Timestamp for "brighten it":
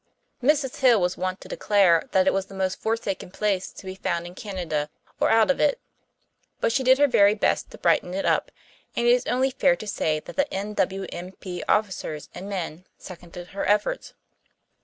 7.77-8.25